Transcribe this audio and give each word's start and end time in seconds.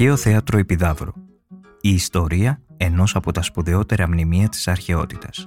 Αρχαίο 0.00 0.16
Θέατρο 0.16 0.58
Επιδαύρου. 0.58 1.12
Η 1.80 1.88
ιστορία 1.88 2.62
ενός 2.76 3.16
από 3.16 3.32
τα 3.32 3.42
σπουδαιότερα 3.42 4.08
μνημεία 4.08 4.48
της 4.48 4.68
αρχαιότητας. 4.68 5.46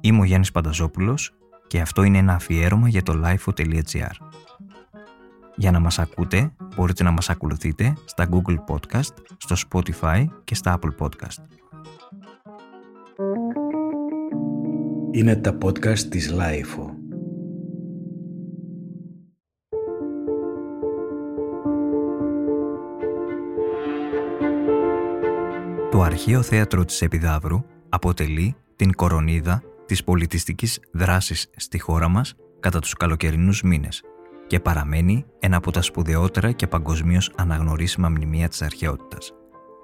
Είμαι 0.00 0.20
ο 0.20 0.24
Γιάννης 0.24 0.50
Πανταζόπουλος 0.50 1.32
και 1.66 1.80
αυτό 1.80 2.02
είναι 2.02 2.18
ένα 2.18 2.34
αφιέρωμα 2.34 2.88
για 2.88 3.02
το 3.02 3.22
lifeo.gr. 3.24 4.10
Για 5.56 5.70
να 5.70 5.80
μας 5.80 5.98
ακούτε, 5.98 6.52
μπορείτε 6.76 7.02
να 7.02 7.10
μας 7.10 7.30
ακολουθείτε 7.30 7.94
στα 8.04 8.28
Google 8.30 8.56
Podcast, 8.68 9.14
στο 9.36 9.56
Spotify 9.68 10.24
και 10.44 10.54
στα 10.54 10.78
Apple 10.78 11.06
Podcast. 11.06 11.44
Είναι 15.10 15.36
τα 15.36 15.58
podcast 15.62 15.98
της 15.98 16.34
Lifeo. 16.38 16.89
Το 26.00 26.06
Αρχαίο 26.06 26.42
Θέατρο 26.42 26.84
της 26.84 27.02
Επιδαύρου 27.02 27.64
αποτελεί 27.88 28.56
την 28.76 28.92
κορονίδα 28.92 29.62
της 29.86 30.04
πολιτιστικής 30.04 30.80
δράσης 30.92 31.50
στη 31.56 31.78
χώρα 31.78 32.08
μας 32.08 32.34
κατά 32.60 32.78
τους 32.78 32.92
καλοκαιρινούς 32.92 33.62
μήνες 33.62 34.02
και 34.46 34.60
παραμένει 34.60 35.24
ένα 35.38 35.56
από 35.56 35.70
τα 35.70 35.82
σπουδαιότερα 35.82 36.52
και 36.52 36.66
παγκοσμίως 36.66 37.32
αναγνωρίσιμα 37.36 38.08
μνημεία 38.08 38.48
της 38.48 38.62
αρχαιότητας. 38.62 39.32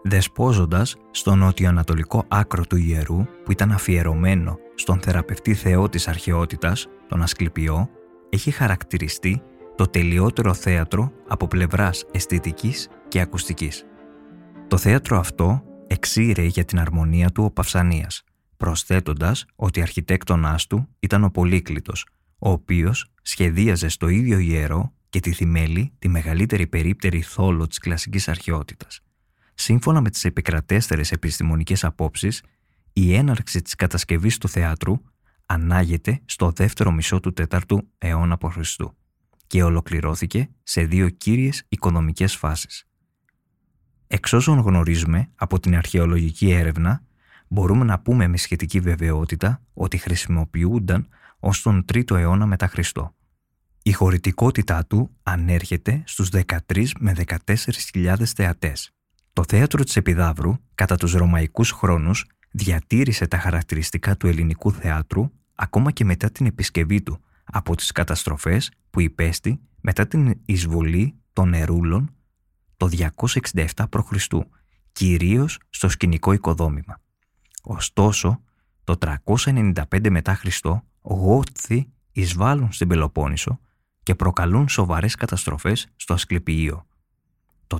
Δεσπόζοντας 0.02 0.96
στο 1.10 1.34
νοτιοανατολικό 1.34 2.24
άκρο 2.28 2.64
του 2.64 2.76
ιερού 2.76 3.24
που 3.44 3.52
ήταν 3.52 3.72
αφιερωμένο 3.72 4.58
στον 4.74 5.00
θεραπευτή 5.00 5.54
θεό 5.54 5.88
της 5.88 6.08
αρχαιότητας, 6.08 6.88
τον 7.08 7.22
Ασκληπιό, 7.22 7.88
έχει 8.28 8.50
χαρακτηριστεί 8.50 9.42
το 9.74 9.86
τελειότερο 9.86 10.54
θέατρο 10.54 11.12
από 11.28 11.46
πλευράς 11.46 12.04
αισθητικής 12.12 12.88
και 13.08 13.20
ακουστικής. 13.20 13.84
Το 14.68 14.76
θέατρο 14.76 15.18
αυτό 15.18 15.62
εξήρε 15.86 16.44
για 16.44 16.64
την 16.64 16.78
αρμονία 16.78 17.30
του 17.30 17.44
ο 17.44 17.50
Παυσανίας, 17.50 18.22
προσθέτοντας 18.56 19.44
ότι 19.56 19.82
αρχιτέκτονάς 19.82 20.66
του 20.66 20.88
ήταν 20.98 21.24
ο 21.24 21.30
Πολύκλητος, 21.30 22.06
ο 22.38 22.50
οποίος 22.50 23.12
σχεδίαζε 23.22 23.88
στο 23.88 24.08
ίδιο 24.08 24.38
ιερό 24.38 24.92
και 25.10 25.20
τη 25.20 25.32
Θυμέλη 25.32 25.92
τη 25.98 26.08
μεγαλύτερη 26.08 26.66
περίπτερη 26.66 27.20
θόλο 27.20 27.66
της 27.66 27.78
κλασικής 27.78 28.28
αρχαιότητας. 28.28 29.00
Σύμφωνα 29.54 30.00
με 30.00 30.10
τις 30.10 30.24
επικρατέστερες 30.24 31.12
επιστημονικές 31.12 31.84
απόψεις, 31.84 32.42
η 32.92 33.14
έναρξη 33.14 33.62
της 33.62 33.74
κατασκευής 33.74 34.38
του 34.38 34.48
θεάτρου 34.48 35.00
ανάγεται 35.46 36.20
στο 36.24 36.50
δεύτερο 36.50 36.90
μισό 36.90 37.20
του 37.20 37.32
4ου 37.48 37.78
αιώνα 37.98 38.38
π.Χ. 38.38 38.58
και 39.46 39.62
ολοκληρώθηκε 39.62 40.48
σε 40.62 40.84
δύο 40.84 41.08
κύριες 41.08 41.64
οικονομικές 41.68 42.36
φάσεις. 42.36 42.85
Εξ 44.06 44.32
όσων 44.32 44.58
γνωρίζουμε 44.58 45.30
από 45.34 45.60
την 45.60 45.76
αρχαιολογική 45.76 46.50
έρευνα, 46.50 47.02
μπορούμε 47.48 47.84
να 47.84 47.98
πούμε 47.98 48.26
με 48.26 48.36
σχετική 48.36 48.80
βεβαιότητα 48.80 49.62
ότι 49.74 49.96
χρησιμοποιούνταν 49.96 51.08
ως 51.38 51.62
τον 51.62 51.84
3ο 51.92 52.10
αιώνα 52.10 52.46
μετά 52.46 52.66
Χριστό. 52.66 53.14
Η 53.82 53.92
χωρητικότητά 53.92 54.86
του 54.86 55.10
ανέρχεται 55.22 56.02
στους 56.06 56.28
13 56.30 56.86
με 56.98 57.12
14.000 57.26 58.24
θεατές. 58.24 58.90
Το 59.32 59.42
θέατρο 59.48 59.84
της 59.84 59.96
Επιδαύρου, 59.96 60.54
κατά 60.74 60.96
τους 60.96 61.12
ρωμαϊκούς 61.12 61.70
χρόνους, 61.70 62.24
διατήρησε 62.50 63.26
τα 63.26 63.38
χαρακτηριστικά 63.38 64.16
του 64.16 64.26
ελληνικού 64.26 64.72
θεάτρου 64.72 65.30
ακόμα 65.54 65.90
και 65.90 66.04
μετά 66.04 66.30
την 66.30 66.46
επισκευή 66.46 67.02
του 67.02 67.20
από 67.44 67.76
τις 67.76 67.92
καταστροφές 67.92 68.70
που 68.90 69.00
υπέστη 69.00 69.60
μετά 69.80 70.06
την 70.06 70.40
εισβολή 70.44 71.14
των 71.32 71.54
Ερούλων 71.54 72.14
το 72.76 72.88
267 73.16 73.64
π.Χ., 73.90 74.26
κυρίως 74.92 75.58
στο 75.70 75.88
σκηνικό 75.88 76.32
οικοδόμημα. 76.32 77.00
Ωστόσο, 77.62 78.40
το 78.84 78.94
395 79.24 80.10
μετά 80.10 80.34
Χριστό, 80.34 80.82
Γότθοι 81.02 81.88
εισβάλλουν 82.12 82.72
στην 82.72 82.88
Πελοπόννησο 82.88 83.60
και 84.02 84.14
προκαλούν 84.14 84.68
σοβαρές 84.68 85.14
καταστροφές 85.14 85.86
στο 85.96 86.14
Ασκληπιείο. 86.14 86.86
Το 87.66 87.78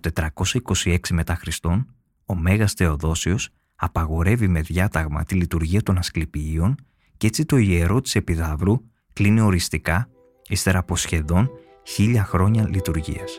426 0.75 0.99
μετά 1.11 1.34
Χριστόν, 1.34 1.95
ο 2.27 2.34
Μέγας 2.34 2.73
Θεοδόσιος 2.73 3.49
απαγορεύει 3.77 4.49
με 4.49 4.61
διάταγμα 4.61 5.25
τη 5.25 5.34
λειτουργία 5.34 5.83
των 5.83 5.99
Ασκληπιείων 5.99 6.75
και 7.17 7.27
έτσι 7.27 7.45
το 7.45 7.57
ιερό 7.57 8.01
της 8.01 8.15
Επιδαύρου 8.15 8.81
κλείνει 9.13 9.41
οριστικά 9.41 10.09
ύστερα 10.49 10.78
από 10.78 10.97
σχεδόν 10.97 11.51
χίλια 11.83 12.25
χρόνια 12.25 12.69
λειτουργίας. 12.69 13.39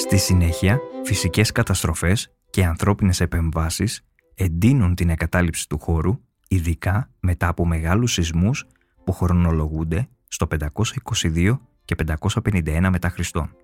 Στη 0.00 0.18
συνέχεια, 0.18 0.80
φυσικές 1.04 1.52
καταστροφές 1.52 2.32
και 2.50 2.64
ανθρώπινες 2.64 3.20
επεμβάσεις 3.20 4.02
εντείνουν 4.34 4.94
την 4.94 5.10
εγκατάλειψη 5.10 5.68
του 5.68 5.78
χώρου, 5.78 6.20
ειδικά 6.48 7.10
μετά 7.20 7.48
από 7.48 7.66
μεγάλους 7.66 8.12
σεισμούς 8.12 8.66
που 9.04 9.12
χρονολογούνται 9.12 10.08
στο 10.28 10.46
522 10.46 11.60
και 11.84 11.94
551 11.94 12.88
μετά 12.90 13.08
Χριστόν. 13.08 13.56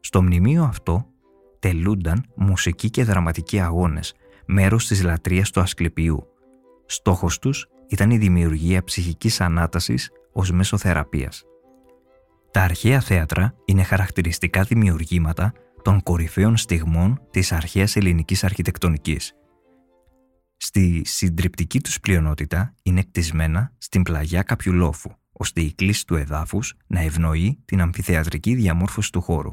Στο 0.00 0.22
μνημείο 0.22 0.62
αυτό 0.64 1.06
τελούνταν 1.58 2.24
μουσικοί 2.34 2.90
και 2.90 3.04
δραματικοί 3.04 3.60
αγώνες, 3.60 4.14
μέρος 4.46 4.86
της 4.86 5.02
λατρείας 5.02 5.50
του 5.50 5.60
Ασκληπιού. 5.60 6.26
Στόχος 6.86 7.38
τους 7.38 7.68
ήταν 7.88 8.10
η 8.10 8.18
δημιουργία 8.18 8.84
ψυχικής 8.84 9.40
ανάτασης 9.40 10.10
ως 10.32 10.50
μέσο 10.50 10.76
θεραπείας. 10.76 11.44
Τα 12.50 12.62
αρχαία 12.62 13.00
θέατρα 13.00 13.54
είναι 13.64 13.82
χαρακτηριστικά 13.82 14.62
δημιουργήματα 14.62 15.52
των 15.82 16.02
κορυφαίων 16.02 16.56
στιγμών 16.56 17.20
της 17.30 17.52
αρχαίας 17.52 17.96
ελληνικής 17.96 18.44
αρχιτεκτονικής. 18.44 19.32
Στη 20.56 21.02
συντριπτική 21.04 21.80
τους 21.80 22.00
πλειονότητα 22.00 22.74
είναι 22.82 23.02
κτισμένα 23.02 23.72
στην 23.78 24.02
πλαγιά 24.02 24.42
κάποιου 24.42 24.72
λόφου, 24.72 25.10
ώστε 25.32 25.60
η 25.60 25.72
κλίση 25.72 26.06
του 26.06 26.14
εδάφους 26.14 26.74
να 26.86 27.00
ευνοεί 27.00 27.58
την 27.64 27.80
αμφιθεατρική 27.80 28.54
διαμόρφωση 28.54 29.12
του 29.12 29.20
χώρου. 29.20 29.52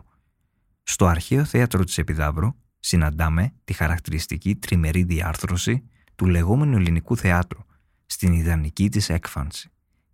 Στο 0.84 1.06
αρχαίο 1.06 1.44
θέατρο 1.46 1.84
της 1.84 1.98
Επιδαύρου 1.98 2.56
συναντάμε 2.80 3.54
τη 3.64 3.74
χαρακτηριστική 3.74 4.56
τριμερή 4.56 5.04
διάρθρωση 5.04 5.84
του 6.16 6.26
λεγόμενου 6.26 6.78
ελληνικού 6.78 7.18
θεάτρου 7.18 7.60
στην 8.06 8.34
ιδανική 8.34 8.90
της 8.90 9.10
έκφανση. 9.10 9.72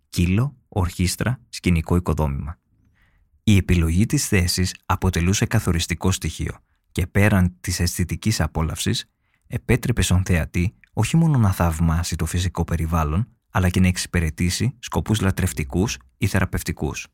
Κύλο, 0.08 0.56
ορχήστρα, 0.68 1.40
σκηνικό 1.48 1.96
οικοδόμημα. 1.96 2.58
Η 3.48 3.56
επιλογή 3.56 4.06
της 4.06 4.28
θέσης 4.28 4.74
αποτελούσε 4.86 5.46
καθοριστικό 5.46 6.10
στοιχείο 6.10 6.58
και 6.92 7.06
πέραν 7.06 7.56
της 7.60 7.80
αισθητικής 7.80 8.40
απόλαυσης 8.40 9.04
επέτρεπε 9.46 10.02
στον 10.02 10.24
θεατή 10.24 10.74
όχι 10.92 11.16
μόνο 11.16 11.38
να 11.38 11.52
θαυμάσει 11.52 12.16
το 12.16 12.26
φυσικό 12.26 12.64
περιβάλλον 12.64 13.28
αλλά 13.50 13.68
και 13.68 13.80
να 13.80 13.86
εξυπηρετήσει 13.86 14.76
σκοπούς 14.78 15.20
λατρευτικούς 15.20 15.98
ή 16.16 16.26
θεραπευτικούς. 16.26 17.06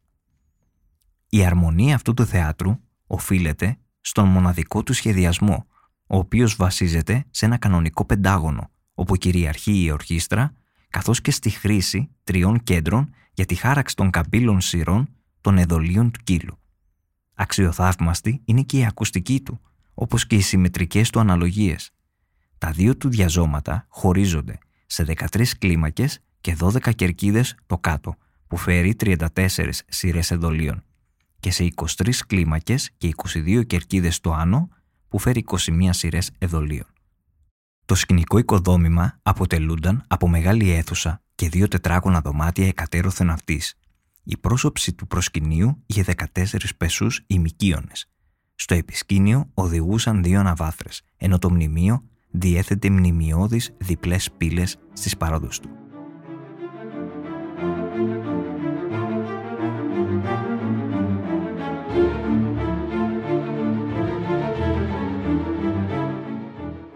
Η 1.29 1.45
αρμονία 1.45 1.95
αυτού 1.95 2.15
του 2.15 2.27
θεάτρου 2.27 2.79
οφείλεται 3.07 3.79
στον 4.01 4.29
μοναδικό 4.29 4.83
του 4.83 4.93
σχεδιασμό, 4.93 5.67
ο 6.07 6.17
οποίος 6.17 6.57
βασίζεται 6.57 7.25
σε 7.31 7.45
ένα 7.45 7.57
κανονικό 7.57 8.05
πεντάγωνο, 8.05 8.71
όπου 8.95 9.17
κυριαρχεί 9.17 9.83
η 9.83 9.91
ορχήστρα, 9.91 10.55
καθώς 10.91 11.21
και 11.21 11.31
στη 11.31 11.51
χρήση 11.51 12.11
τριών 12.25 12.63
κέντρων 12.63 13.15
για 13.33 13.45
τη 13.45 13.55
χάραξη 13.55 13.97
των 13.97 14.11
καμπύλων 14.11 14.61
σειρών 14.61 15.09
των 15.43 15.59
εδωλίων 15.59 16.11
του 16.11 16.21
κύλου. 16.25 16.59
Αξιοθαύμαστη 17.35 18.43
είναι 18.45 18.63
και 18.63 18.79
η 18.79 18.85
ακουστική 18.85 19.41
του, 19.41 19.61
όπως 19.95 20.27
και 20.27 20.37
οι 20.37 20.41
συμμετρικές 20.41 21.11
του 21.11 21.21
αναλογίες. 21.21 21.91
Τα 22.59 22.71
δύο 22.71 22.97
του 22.97 23.09
διαζώματα 23.09 23.87
χωρίζονται 23.89 24.59
σε 24.87 25.05
13 25.05 25.45
κλίμακες 25.59 26.21
και 26.41 26.57
12 26.61 26.95
κερκίδες 26.95 27.55
το 27.67 27.79
κάτω, 27.79 28.17
που 28.47 28.57
φέρει 28.57 28.95
34 28.95 29.83
σειρές 29.89 30.31
εδωλίων, 30.31 30.85
και 31.41 31.51
σε 31.51 31.65
23 31.65 32.27
κλίμακες 32.27 32.91
και 32.97 33.15
22 33.35 33.67
κερκίδες 33.67 34.21
το 34.21 34.33
άνω, 34.33 34.69
που 35.09 35.19
φέρει 35.19 35.39
21 35.39 35.89
σειρές 35.91 36.31
εδωλίων. 36.39 36.87
Το 37.85 37.95
σκηνικό 37.95 38.39
οικοδόμημα 38.39 39.19
αποτελούνταν 39.23 40.05
από 40.07 40.29
μεγάλη 40.29 40.71
αίθουσα 40.71 41.23
και 41.35 41.49
δύο 41.49 41.69
τετράγωνα 41.69 42.21
δωμάτια 42.21 42.67
εκατέρωθεν 42.67 43.31
αυτής, 43.31 43.75
η 44.25 44.37
πρόσωψη 44.37 44.93
του 44.93 45.07
προσκυνείου 45.07 45.83
είχε 45.87 46.05
14 46.35 46.45
πεσούς 46.77 47.25
ημικίονες. 47.27 48.07
Στο 48.55 48.75
επισκήνιο 48.75 49.51
οδηγούσαν 49.55 50.23
δύο 50.23 50.41
αναβάθρες, 50.41 51.03
ενώ 51.17 51.39
το 51.39 51.51
μνημείο 51.51 52.03
διέθετε 52.31 52.91
μνημειώδεις 52.91 53.75
διπλές 53.79 54.31
πύλες 54.37 54.79
στις 54.93 55.17
παρόδους 55.17 55.61
του. 55.61 55.69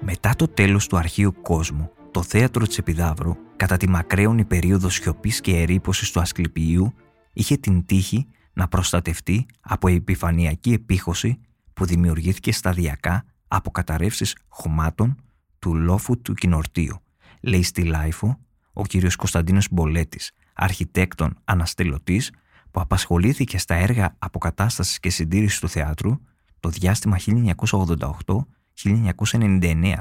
Μετά 0.00 0.36
το 0.36 0.48
τέλος 0.48 0.86
του 0.86 0.96
αρχαίου 0.96 1.34
κόσμου, 1.42 1.90
το 2.10 2.22
θέατρο 2.22 2.66
της 2.66 2.78
Επιδαύρου 2.78 3.36
κατά 3.56 3.76
τη 3.76 3.88
μακραίωνη 3.88 4.44
περίοδο 4.44 4.88
σιωπής 4.88 5.40
και 5.40 5.56
ερείπωσης 5.56 6.10
του 6.10 6.20
Ασκληπιείου, 6.20 6.94
είχε 7.36 7.56
την 7.56 7.86
τύχη 7.86 8.26
να 8.52 8.68
προστατευτεί 8.68 9.46
από 9.60 9.88
επιφανειακή 9.88 10.72
επίχωση 10.72 11.40
που 11.72 11.84
δημιουργήθηκε 11.84 12.52
σταδιακά 12.52 13.24
από 13.48 13.70
καταρρεύσεις 13.70 14.36
χωμάτων 14.48 15.16
του 15.58 15.74
λόφου 15.74 16.22
του 16.22 16.34
Κυνορτίου, 16.34 17.02
λέει 17.40 17.62
στη 17.62 17.84
LiFO 17.84 18.38
ο 18.72 18.84
κύριος 18.84 19.16
Κωνσταντίνος 19.16 19.68
Μπολέτης, 19.70 20.32
αρχιτέκτων 20.54 21.38
αναστηλωτής 21.44 22.32
που 22.70 22.80
απασχολήθηκε 22.80 23.58
στα 23.58 23.74
έργα 23.74 24.16
αποκατάστασης 24.18 25.00
και 25.00 25.10
συντήρησης 25.10 25.58
του 25.58 25.68
θεάτρου 25.68 26.20
το 26.60 26.68
διάστημα 26.68 27.16
1988-1999 27.26 29.94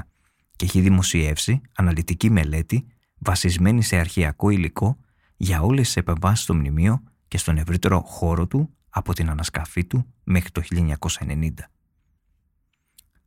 και 0.56 0.64
έχει 0.64 0.80
δημοσιεύσει 0.80 1.60
αναλυτική 1.74 2.30
μελέτη 2.30 2.86
βασισμένη 3.18 3.82
σε 3.82 3.96
αρχαιακό 3.96 4.50
υλικό 4.50 4.98
για 5.36 5.62
όλες 5.62 5.86
τις 5.86 5.96
επεμβάσεις 5.96 6.44
στο 6.44 6.54
μνημείο 6.54 7.02
και 7.28 7.38
στον 7.38 7.58
ευρύτερο 7.58 8.00
χώρο 8.00 8.46
του 8.46 8.70
από 8.88 9.12
την 9.12 9.30
ανασκαφή 9.30 9.84
του 9.84 10.14
μέχρι 10.24 10.50
το 10.50 10.62
1990. 10.70 11.50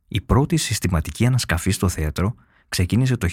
Η 0.08 0.20
πρώτη 0.20 0.56
συστηματική 0.56 1.26
ανασκαφή 1.26 1.70
στο 1.70 1.88
θέατρο 1.88 2.34
ξεκίνησε 2.68 3.16
το 3.16 3.28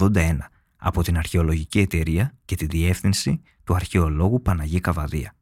1881 0.00 0.38
από 0.76 1.02
την 1.02 1.16
Αρχαιολογική 1.16 1.80
Εταιρεία 1.80 2.34
και 2.44 2.56
τη 2.56 2.66
διεύθυνση 2.66 3.42
του 3.64 3.74
αρχαιολόγου 3.74 4.42
Παναγί 4.42 4.80
Καβαδία. 4.80 5.34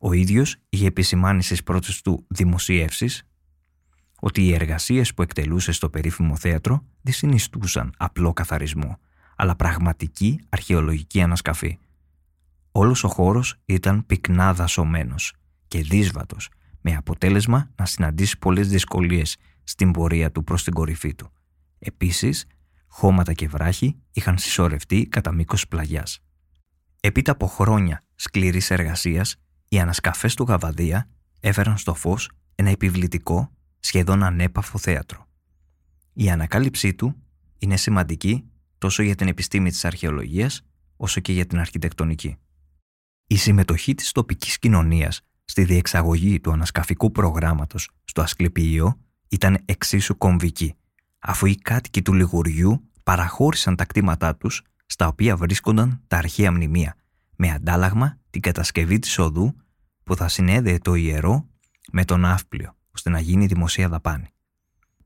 Ο 0.00 0.12
ίδιος 0.12 0.56
είχε 0.68 0.86
επισημάνει 0.86 1.42
στις 1.42 1.62
πρώτες 1.62 2.00
του 2.00 2.24
δημοσιεύσεις 2.28 3.26
ότι 4.20 4.44
οι 4.44 4.54
εργασίες 4.54 5.14
που 5.14 5.22
εκτελούσε 5.22 5.72
στο 5.72 5.90
περίφημο 5.90 6.36
θέατρο 6.36 6.84
δεν 7.02 7.12
συνιστούσαν 7.12 7.92
απλό 7.96 8.32
καθαρισμό, 8.32 8.98
αλλά 9.36 9.56
πραγματική 9.56 10.40
αρχαιολογική 10.48 11.22
ανασκαφή. 11.22 11.78
Όλος 12.78 13.04
ο 13.04 13.08
χώρος 13.08 13.54
ήταν 13.64 14.06
πυκνά 14.06 14.54
δασωμένος 14.54 15.32
και 15.68 15.82
δύσβατος, 15.82 16.48
με 16.80 16.94
αποτέλεσμα 16.94 17.70
να 17.76 17.86
συναντήσει 17.86 18.38
πολλές 18.38 18.68
δυσκολίες 18.68 19.36
στην 19.64 19.90
πορεία 19.90 20.32
του 20.32 20.44
προς 20.44 20.64
την 20.64 20.72
κορυφή 20.72 21.14
του. 21.14 21.32
Επίσης, 21.78 22.46
χώματα 22.86 23.32
και 23.32 23.48
βράχοι 23.48 23.96
είχαν 24.12 24.38
συσσωρευτεί 24.38 25.06
κατά 25.06 25.32
μήκος 25.32 25.68
πλαγιάς. 25.68 26.18
Επίτα 27.00 27.32
από 27.32 27.46
χρόνια 27.46 28.04
σκληρής 28.14 28.70
εργασίας, 28.70 29.36
οι 29.68 29.78
ανασκαφές 29.78 30.34
του 30.34 30.44
Γαβαδία 30.44 31.08
έφεραν 31.40 31.78
στο 31.78 31.94
φως 31.94 32.30
ένα 32.54 32.70
επιβλητικό, 32.70 33.50
σχεδόν 33.80 34.22
ανέπαφο 34.22 34.78
θέατρο. 34.78 35.26
Η 36.12 36.30
ανακάλυψή 36.30 36.94
του 36.94 37.22
είναι 37.58 37.76
σημαντική 37.76 38.50
τόσο 38.78 39.02
για 39.02 39.14
την 39.14 39.28
επιστήμη 39.28 39.70
της 39.70 39.84
αρχαιολογίας 39.84 40.62
όσο 40.96 41.20
και 41.20 41.32
για 41.32 41.46
την 41.46 41.58
αρχιτεκτονική. 41.58 42.36
Η 43.26 43.36
συμμετοχή 43.36 43.94
της 43.94 44.12
τοπικής 44.12 44.58
κοινωνίας 44.58 45.20
στη 45.44 45.64
διεξαγωγή 45.64 46.40
του 46.40 46.52
ανασκαφικού 46.52 47.12
προγράμματος 47.12 47.90
στο 48.04 48.22
Ασκληπιείο 48.22 49.00
ήταν 49.28 49.58
εξίσου 49.64 50.18
κομβική, 50.18 50.74
αφού 51.18 51.46
οι 51.46 51.54
κάτοικοι 51.54 52.02
του 52.02 52.12
Λιγουριού 52.12 52.90
παραχώρησαν 53.02 53.76
τα 53.76 53.84
κτήματά 53.84 54.36
τους 54.36 54.62
στα 54.86 55.06
οποία 55.06 55.36
βρίσκονταν 55.36 56.02
τα 56.06 56.16
αρχαία 56.16 56.52
μνημεία, 56.52 56.96
με 57.36 57.50
αντάλλαγμα 57.50 58.18
την 58.30 58.40
κατασκευή 58.40 58.98
της 58.98 59.18
οδού 59.18 59.56
που 60.04 60.16
θα 60.16 60.28
συνέδεε 60.28 60.78
το 60.78 60.94
ιερό 60.94 61.46
με 61.92 62.04
τον 62.04 62.20
ναύπλιο, 62.20 62.76
ώστε 62.90 63.10
να 63.10 63.20
γίνει 63.20 63.46
δημοσία 63.46 63.88
δαπάνη. 63.88 64.28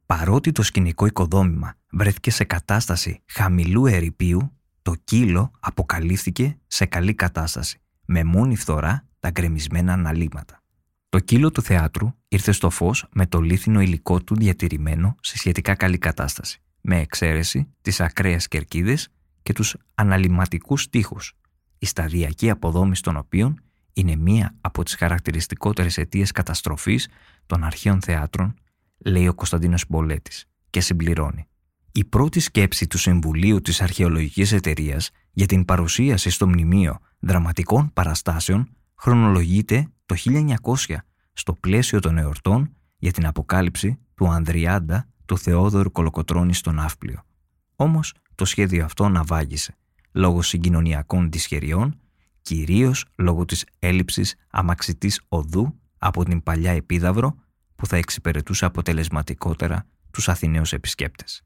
Παρότι 0.06 0.52
το 0.52 0.62
σκηνικό 0.62 1.06
οικοδόμημα 1.06 1.74
βρέθηκε 1.90 2.30
σε 2.30 2.44
κατάσταση 2.44 3.22
χαμηλού 3.26 3.86
ερυπείου, 3.86 4.52
το 4.82 4.94
κύλο 5.04 5.50
αποκαλύφθηκε 5.60 6.58
σε 6.66 6.86
καλή 6.86 7.14
κατάσταση, 7.14 7.80
με 8.12 8.24
μόνη 8.24 8.56
φθορά 8.56 9.06
τα 9.20 9.30
γκρεμισμένα 9.30 9.92
αναλύματα. 9.92 10.62
Το 11.08 11.18
κύλο 11.18 11.50
του 11.50 11.62
θεάτρου 11.62 12.12
ήρθε 12.28 12.52
στο 12.52 12.70
φως 12.70 13.06
με 13.12 13.26
το 13.26 13.40
λίθινο 13.40 13.80
υλικό 13.80 14.22
του 14.22 14.34
διατηρημένο 14.34 15.14
σε 15.20 15.38
σχετικά 15.38 15.74
καλή 15.74 15.98
κατάσταση, 15.98 16.60
με 16.80 17.00
εξαίρεση 17.00 17.74
τις 17.80 18.00
ακραίες 18.00 18.48
κερκίδες 18.48 19.08
και 19.42 19.52
τους 19.52 19.76
αναλυματικούς 19.94 20.88
τείχους, 20.88 21.36
η 21.78 21.86
σταδιακή 21.86 22.50
αποδόμηση 22.50 23.02
των 23.02 23.16
οποίων 23.16 23.62
είναι 23.92 24.16
μία 24.16 24.54
από 24.60 24.82
τις 24.82 24.94
χαρακτηριστικότερες 24.94 25.98
αιτίες 25.98 26.30
καταστροφής 26.30 27.08
των 27.46 27.64
αρχαίων 27.64 28.00
θεάτρων, 28.00 28.54
λέει 28.98 29.28
ο 29.28 29.34
Κωνσταντίνος 29.34 29.84
Μπολέτης 29.88 30.46
και 30.70 30.80
συμπληρώνει. 30.80 31.48
Η 31.92 32.04
πρώτη 32.04 32.40
σκέψη 32.40 32.86
του 32.86 32.98
Συμβουλίου 32.98 33.60
της 33.60 33.80
Αρχαιολογικής 33.80 34.52
Εταιρείας 34.52 35.10
για 35.32 35.46
την 35.46 35.64
παρουσίαση 35.64 36.30
στο 36.30 36.48
μνημείο 36.48 36.98
δραματικών 37.18 37.92
παραστάσεων 37.92 38.68
χρονολογείται 38.94 39.88
το 40.06 40.14
1900 40.88 40.96
στο 41.32 41.54
πλαίσιο 41.54 42.00
των 42.00 42.18
εορτών 42.18 42.76
για 42.98 43.12
την 43.12 43.26
αποκάλυψη 43.26 43.98
του 44.14 44.28
Ανδριάντα 44.28 45.08
του 45.24 45.38
Θεόδωρου 45.38 45.92
Κολοκοτρώνη 45.92 46.54
στον 46.54 46.74
Ναύπλιο. 46.74 47.22
Όμως 47.76 48.14
το 48.34 48.44
σχέδιο 48.44 48.84
αυτό 48.84 49.08
ναυάγησε 49.08 49.76
λόγω 50.12 50.42
συγκοινωνιακών 50.42 51.30
δυσχεριών, 51.30 52.00
κυρίως 52.42 53.04
λόγω 53.16 53.44
της 53.44 53.64
έλλειψης 53.78 54.34
αμαξιτής 54.50 55.20
οδού 55.28 55.78
από 55.98 56.24
την 56.24 56.42
παλιά 56.42 56.72
επίδαυρο 56.72 57.34
που 57.76 57.86
θα 57.86 57.96
εξυπηρετούσε 57.96 58.64
αποτελεσματικότερα 58.64 59.86
τους 60.10 60.28
Αθηναίους 60.28 60.72
επισκέπτες. 60.72 61.42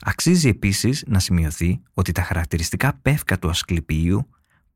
Αξίζει 0.00 0.48
επίσης 0.48 1.04
να 1.06 1.18
σημειωθεί 1.18 1.80
ότι 1.92 2.12
τα 2.12 2.22
χαρακτηριστικά 2.22 2.98
πεύκα 3.02 3.38
του 3.38 3.48
Ασκληπίου 3.48 4.28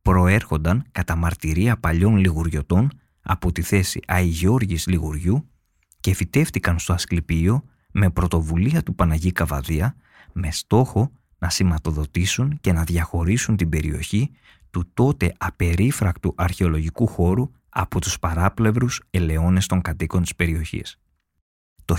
προέρχονταν 0.03 0.85
κατά 0.93 1.17
μαρτυρία 1.17 1.76
παλιών 1.76 2.17
λιγουριωτών 2.17 2.91
από 3.23 3.53
τη 3.53 3.62
θέση 3.62 4.00
Αϊγιώργης 4.06 4.87
Λιγουριού 4.87 5.49
και 6.00 6.15
φυτεύτηκαν 6.15 6.79
στο 6.79 6.93
Ασκληπείο 6.93 7.65
με 7.93 8.11
πρωτοβουλία 8.11 8.82
του 8.82 8.94
Παναγί 8.94 9.32
Καβαδία 9.32 9.97
με 10.32 10.50
στόχο 10.50 11.12
να 11.38 11.49
σηματοδοτήσουν 11.50 12.59
και 12.61 12.73
να 12.73 12.85
διαχωρίσουν 12.85 13.56
την 13.56 13.69
περιοχή 13.69 14.31
του 14.70 14.91
τότε 14.94 15.35
απερίφρακτου 15.38 16.35
αρχαιολογικού 16.37 17.06
χώρου 17.06 17.50
από 17.69 18.00
τους 18.00 18.19
παράπλευρους 18.19 19.03
ελαιώνες 19.11 19.67
των 19.67 19.81
κατοίκων 19.81 20.23
της 20.23 20.35
περιοχής. 20.35 20.99
Το 21.85 21.97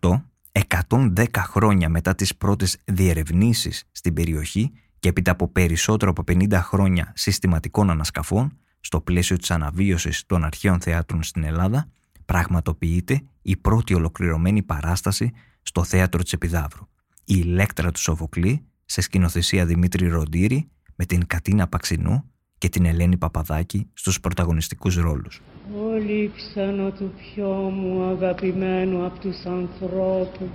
1938, 0.00 0.22
110 0.52 1.26
χρόνια 1.36 1.88
μετά 1.88 2.14
τις 2.14 2.36
πρώτες 2.36 2.76
διερευνήσεις 2.84 3.84
στην 3.92 4.12
περιοχή 4.14 4.72
και 4.98 5.08
έπειτα 5.08 5.30
από 5.30 5.48
περισσότερο 5.48 6.10
από 6.10 6.22
50 6.26 6.52
χρόνια 6.52 7.12
συστηματικών 7.14 7.90
ανασκαφών, 7.90 8.58
στο 8.80 9.00
πλαίσιο 9.00 9.36
της 9.36 9.50
αναβίωσης 9.50 10.26
των 10.26 10.44
αρχαίων 10.44 10.80
θεάτρων 10.80 11.22
στην 11.22 11.44
Ελλάδα, 11.44 11.88
πραγματοποιείται 12.24 13.22
η 13.42 13.56
πρώτη 13.56 13.94
ολοκληρωμένη 13.94 14.62
παράσταση 14.62 15.32
στο 15.62 15.84
θέατρο 15.84 16.22
της 16.22 16.32
Επιδαύρου, 16.32 16.88
η 17.24 17.34
Ηλέκτρα 17.44 17.90
του 17.90 18.00
Σοφοκλή, 18.00 18.64
σε 18.84 19.00
σκηνοθεσία 19.00 19.66
Δημήτρη 19.66 20.08
Ροντήρη, 20.08 20.68
με 20.94 21.04
την 21.04 21.26
Κατίνα 21.26 21.68
Παξινού 21.68 22.30
και 22.58 22.68
την 22.68 22.84
Ελένη 22.84 23.16
Παπαδάκη 23.16 23.90
στους 23.92 24.20
πρωταγωνιστικούς 24.20 24.96
ρόλους. 24.96 25.40
Όλοι 25.76 26.32
ξένο 26.36 26.90
του 26.90 27.12
πιο 27.16 27.48
μου 27.48 28.02
αγαπημένου 28.02 29.04
από 29.04 29.18
τους 29.18 29.44
ανθρώπους. 29.44 30.48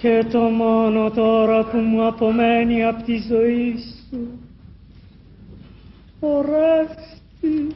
Και 0.00 0.26
το 0.32 0.38
μόνο 0.38 1.10
τώρα 1.10 1.64
που 1.64 1.76
μου 1.76 2.06
απομένει 2.06 2.84
από 2.84 3.02
τη 3.02 3.16
ζωή 3.28 3.74
σου. 4.10 4.28
Ορέστη 6.20 7.74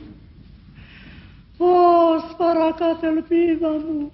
ως 1.58 2.34
παρακάτω 2.36 3.06
ελπίδα 3.06 3.70
μου. 3.70 4.12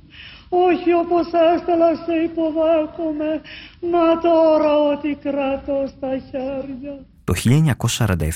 Όχι 0.48 0.92
όπως 0.92 1.26
έστελα 1.26 1.94
σε 1.94 2.14
υποδέχομαι 2.14 3.40
να 3.80 4.20
τώρα 4.20 4.76
ότι 4.78 5.18
κρατώ 5.22 5.84
στα 5.96 6.18
χέρια. 6.18 7.06
Το 7.24 7.34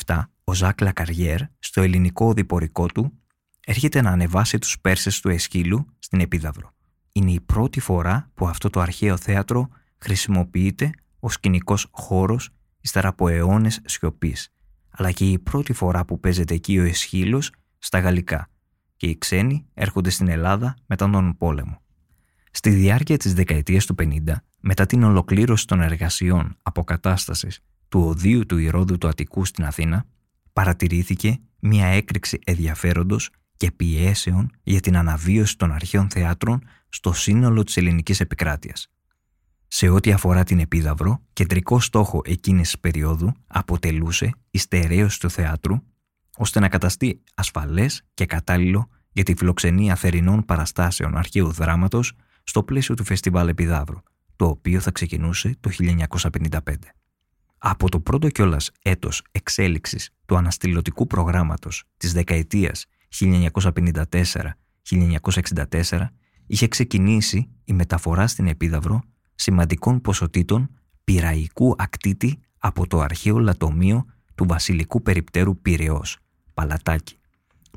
1947 0.07 0.23
ο 0.45 0.55
Ζακ 0.55 0.81
Λακαριέρ 0.81 1.41
στο 1.59 1.81
ελληνικό 1.83 2.27
οδηπορικό 2.27 2.87
του 2.87 3.22
έρχεται 3.67 4.01
να 4.01 4.11
ανεβάσει 4.11 4.59
τους 4.59 4.81
Πέρσες 4.81 5.21
του 5.21 5.29
Εσκύλου 5.29 5.87
στην 5.99 6.21
Επίδαυρο. 6.21 6.75
Είναι 7.13 7.31
η 7.31 7.41
πρώτη 7.41 7.81
φορά 7.81 8.31
που 8.35 8.49
αυτό 8.49 8.71
το 8.71 8.81
αρχαίο 8.81 9.17
θέατρο 9.17 9.69
χρησιμοποιείται 9.99 10.91
ως 11.19 11.33
σκηνικός 11.33 11.89
χώρος 11.91 12.51
ύστερα 12.81 13.09
από 13.09 13.29
αιώνες 13.29 13.81
σιωπής, 13.85 14.53
αλλά 14.91 15.13
και 15.13 15.25
η 15.25 15.39
πρώτη 15.39 15.73
φορά 15.73 16.05
που 16.05 16.21
παίζεται 16.21 16.55
εκεί 16.55 16.79
ο 16.79 16.85
Εσχύλος 16.85 17.53
στα 17.79 17.99
γαλλικά 17.99 18.49
και 18.97 19.07
οι 19.07 19.19
ξένοι 19.19 19.67
έρχονται 19.75 20.11
στην 20.11 20.29
Ελλάδα 20.29 20.77
μετά 20.87 21.11
τον 21.11 21.37
πόλεμο. 21.37 21.83
Στη 22.51 22.71
διάρκεια 22.71 23.17
της 23.17 23.35
δεκαετίας 23.35 23.87
του 23.87 23.95
50, 23.99 24.35
μετά 24.61 24.87
την 24.87 25.03
ολοκλήρωση 25.03 25.67
των 25.67 25.81
εργασιών 25.81 26.57
αποκατάστασης 26.63 27.61
του 27.89 28.01
οδείου 28.01 28.47
του 28.47 28.59
Ηρώδου 28.59 28.99
του 28.99 29.09
Αττικού 29.09 29.45
στην 29.45 29.65
Αθήνα, 29.65 30.05
παρατηρήθηκε 30.53 31.41
μια 31.59 31.87
έκρηξη 31.87 32.39
ενδιαφέροντος 32.45 33.31
και 33.57 33.71
πιέσεων 33.71 34.51
για 34.63 34.81
την 34.81 34.97
αναβίωση 34.97 35.57
των 35.59 35.73
αρχαίων 35.73 36.11
θεάτρων 36.11 36.63
στο 36.89 37.13
σύνολο 37.13 37.65
της 37.65 37.77
ελληνικής 37.77 38.21
επικράτειας. 38.21 38.91
Σε 39.69 39.89
ό,τι 39.89 40.13
αφορά 40.13 40.45
την 40.45 40.59
Επίδαυρο, 40.59 41.23
κεντρικό 41.33 41.81
στόχο 41.81 42.21
εκείνης 42.25 42.71
της 42.71 42.81
περίοδου 42.81 43.33
αποτελούσε 43.47 44.31
η 44.51 44.59
στερέωση 44.59 45.21
του 45.21 45.31
θεάτρου, 45.31 45.77
ώστε 46.37 46.61
να 46.61 46.69
καταστεί 46.69 47.23
ασφαλές 47.35 48.03
και 48.15 48.27
κατάλληλο 48.27 48.89
για 49.13 49.25
τη 49.25 49.35
φιλοξενία 49.35 49.95
θερινών 49.95 50.45
παραστάσεων 50.45 51.17
αρχαίου 51.17 51.53
δράματος 51.53 52.13
στο 52.45 52.63
πλαίσιο 52.63 52.95
του 52.95 53.05
Φεστιβάλ 53.05 53.49
Επιδαύρου, 53.49 53.99
το 54.37 54.47
οποίο 54.47 54.81
θα 54.81 54.91
ξεκινούσε 54.91 55.57
το 55.61 55.71
1955. 55.71 56.59
Από 57.59 57.89
το 57.89 58.01
πρώτο 58.01 58.29
κιόλας 58.29 58.71
έτος 58.83 59.23
εξέλιξης 59.31 60.11
του 60.27 60.37
αναστηλωτικού 60.37 61.07
προγράμματος 61.07 61.85
της 61.97 62.13
δεκαετίας 62.13 62.87
1954-1964 63.21 66.07
είχε 66.47 66.69
ξεκινήσει 66.69 67.51
η 67.65 67.73
μεταφορά 67.73 68.27
στην 68.27 68.47
Επίδαυρο 68.47 69.03
σημαντικών 69.35 70.01
ποσοτήτων 70.01 70.71
πυραϊκού 71.05 71.75
ακτίτη 71.79 72.39
από 72.59 72.87
το 72.87 73.01
αρχαίο 73.01 73.39
λατομείο 73.39 74.05
του 74.35 74.47
βασιλικού 74.47 75.03
περιπτέρου 75.03 75.61
Πυραιός, 75.61 76.19
Παλατάκι, 76.55 77.19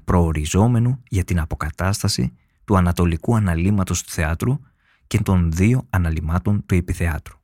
προοριζόμενου 0.03 1.03
για 1.09 1.23
την 1.23 1.39
αποκατάσταση 1.39 2.33
του 2.63 2.77
ανατολικού 2.77 3.35
αναλύματος 3.35 4.03
του 4.03 4.11
θεάτρου 4.11 4.59
και 5.07 5.19
των 5.19 5.51
δύο 5.51 5.87
αναλυμάτων 5.89 6.65
του 6.65 6.75
επιθεάτρου. 6.75 7.37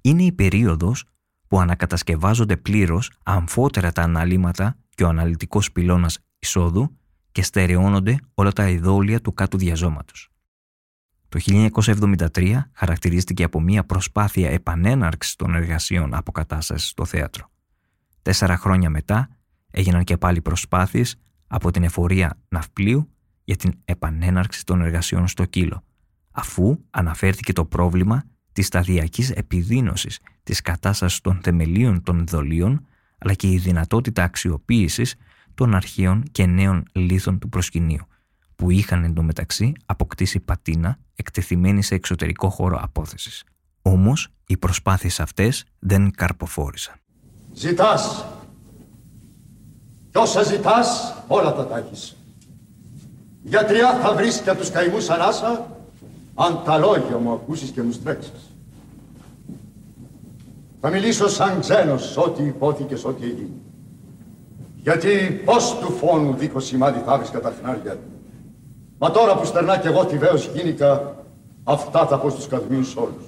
Είναι 0.00 0.22
η 0.22 0.32
περίοδος 0.32 1.04
που 1.48 1.60
ανακατασκευάζονται 1.60 2.56
πλήρως 2.56 3.10
αμφότερα 3.22 3.92
τα 3.92 4.02
αναλύματα 4.02 4.76
και 4.94 5.04
ο 5.04 5.08
αναλυτικός 5.08 5.72
πυλώνας 5.72 6.18
εισόδου 6.42 6.98
και 7.32 7.42
στερεώνονται 7.42 8.18
όλα 8.34 8.52
τα 8.52 8.68
ειδόλια 8.68 9.20
του 9.20 9.34
κάτω 9.34 9.56
διαζώματος. 9.56 10.28
Το 11.28 11.38
1973 12.34 12.58
χαρακτηρίστηκε 12.72 13.44
από 13.44 13.60
μια 13.60 13.84
προσπάθεια 13.84 14.50
επανέναρξης 14.50 15.36
των 15.36 15.54
εργασιών 15.54 16.14
αποκατάστασης 16.14 16.88
στο 16.88 17.04
θέατρο. 17.04 17.50
Τέσσερα 18.22 18.56
χρόνια 18.56 18.90
μετά 18.90 19.28
έγιναν 19.70 20.04
και 20.04 20.16
πάλι 20.16 20.40
προσπάθειες 20.40 21.16
από 21.46 21.70
την 21.70 21.82
εφορία 21.82 22.38
ναυπλίου 22.48 23.08
για 23.44 23.56
την 23.56 23.72
επανέναρξη 23.84 24.64
των 24.64 24.80
εργασιών 24.80 25.28
στο 25.28 25.44
κύλο, 25.44 25.84
αφού 26.30 26.78
αναφέρθηκε 26.90 27.52
το 27.52 27.64
πρόβλημα 27.64 28.24
της 28.52 28.66
σταδιακής 28.66 29.30
επιδίνωσης 29.30 30.18
της 30.42 30.60
κατάστασης 30.60 31.20
των 31.20 31.40
θεμελίων 31.42 32.02
των 32.02 32.26
δολίων, 32.26 32.86
αλλά 33.18 33.34
και 33.34 33.48
η 33.48 33.58
δυνατότητα 33.58 34.22
αξιοποίησης 34.22 35.14
των 35.54 35.74
αρχαίων 35.74 36.22
και 36.32 36.46
νέων 36.46 36.84
λίθων 36.92 37.38
του 37.38 37.48
προσκυνείου, 37.48 38.06
που 38.56 38.70
είχαν 38.70 39.04
εντωμεταξύ 39.04 39.72
αποκτήσει 39.86 40.40
πατίνα 40.40 40.98
εκτεθειμένη 41.14 41.82
σε 41.82 41.94
εξωτερικό 41.94 42.48
χώρο 42.48 42.78
απόθεσης. 42.82 43.44
Όμως, 43.82 44.28
οι 44.46 44.56
προσπάθειες 44.56 45.20
αυτές 45.20 45.64
δεν 45.78 46.10
καρποφόρησαν. 46.10 46.94
Ζητάς. 47.52 48.24
Κι 50.10 50.18
όσα 50.18 50.42
ζητάς, 50.42 51.14
όλα 51.26 51.54
τα 51.54 51.66
τάχεις. 51.66 52.16
Γιατριά 53.42 53.94
θα 53.94 54.14
βρεις 54.14 54.40
και 54.40 54.54
τους 54.54 54.70
καημούς 54.70 55.08
ανάσα, 55.08 55.76
αν 56.34 56.62
τα 56.64 56.78
λόγια 56.78 57.18
μου 57.18 57.32
ακούσεις 57.32 57.70
και 57.70 57.82
μου 57.82 57.92
στρέξεις. 57.92 58.52
Θα 60.80 60.90
μιλήσω 60.90 61.28
σαν 61.28 61.60
ξένος 61.60 62.16
ό,τι 62.16 62.42
υπόθηκε, 62.42 62.94
ό,τι 63.04 63.24
έγινε. 63.24 63.50
Γιατί 64.82 65.40
πώς 65.44 65.78
του 65.78 65.92
φόνου 65.92 66.34
δίχω 66.34 66.60
σημάδι 66.60 67.02
θα 67.06 67.18
βρεις 67.18 67.30
κατά 67.30 67.54
χνάρια. 67.60 67.98
Μα 68.98 69.10
τώρα 69.10 69.36
που 69.36 69.44
στερνά 69.44 69.78
κι 69.78 69.86
εγώ 69.86 70.06
τη 70.06 70.18
βέος 70.18 70.50
γίνηκα, 70.54 71.16
αυτά 71.64 72.06
θα 72.06 72.18
πω 72.18 72.30
στους 72.30 72.46
καδμίους 72.46 72.96
όλους. 72.96 73.24